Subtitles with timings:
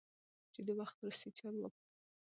[0.53, 1.81] چې د وخت روسی چارواکو،